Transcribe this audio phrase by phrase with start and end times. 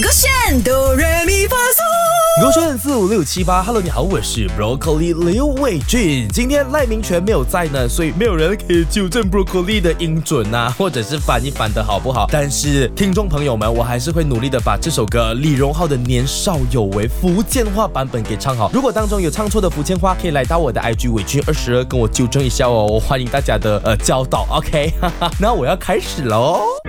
[0.00, 2.42] Go，勾选哆来咪发嗦。
[2.42, 6.26] 勾选四五六七八，Hello，你好，我是 Broccoli 刘伟俊。
[6.32, 12.26] 今天赖明全没有在呢，所以没有人可以纠正 Broccoli 的音准啊，或者是翻译翻的好不好。
[12.32, 18.70] 但是听众朋友们，我还是会努力的把这首歌李荣浩的《年少有为》福建话版本给唱好。
[18.72, 24.46] 如果当中有唱错的福建话，可以来到我的 IG 伟俊二十二跟我纠正一下哦，我欢迎大家的呃教导。
[24.50, 24.94] OK，
[25.38, 26.79] 那我要开始喽。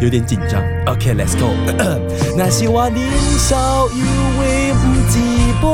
[0.00, 0.62] 有点紧张。
[0.86, 1.54] OK，Let's go。
[2.36, 3.06] 那是我年
[3.38, 4.04] 少有
[4.40, 5.18] 为不自
[5.60, 5.64] 卑，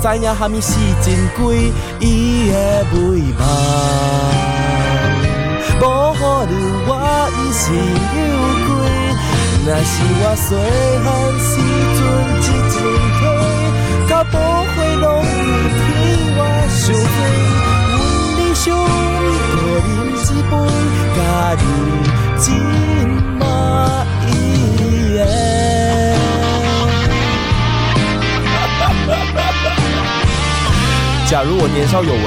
[0.00, 2.96] 知影虾米是珍贵，伊的美
[3.38, 3.40] 梦。
[5.78, 5.82] 无
[6.14, 6.52] 可能
[6.86, 6.90] 我
[7.36, 7.64] 一生
[8.16, 8.18] 有
[8.66, 8.68] 过，
[9.66, 10.48] 那是我细
[11.04, 11.06] 汉
[11.38, 11.48] 时
[11.96, 11.98] 阵
[12.40, 12.74] 一阵
[13.18, 13.22] 退，
[14.08, 14.34] 甲宝
[14.74, 15.28] 血拢有
[15.76, 15.84] 天
[16.38, 16.40] 我
[16.70, 17.14] 相会，
[17.92, 17.94] 阮
[18.38, 18.64] 理想
[19.52, 19.54] 个
[19.86, 20.18] 饮一
[20.50, 20.52] 杯，
[21.14, 21.18] 甲
[21.60, 21.64] 你
[31.28, 32.20] 假如我年少有为，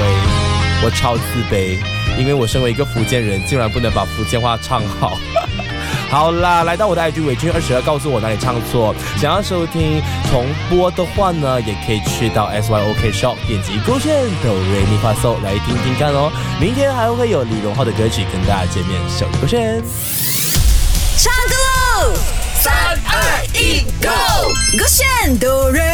[0.84, 1.78] 我超自卑，
[2.18, 5.18] 因为我身为一个福建人，竟然不能把福建话唱好。
[6.10, 8.92] 好啦，来到我的 IG 伟君二十二，告诉我哪里唱错。
[9.16, 16.32] 想要收听重播的话呢，也可以去到 SYOK Shop 点击勾选哆瑞咪发嗦来听听看哦。
[16.60, 19.80] 明天还会有李荣浩的歌曲跟大家见面，手勾选。
[21.16, 21.54] 唱歌
[22.08, 22.14] 喽！
[22.60, 22.72] 三
[23.06, 24.10] 二一，Go！
[24.76, 25.89] 勾选哆瑞咪。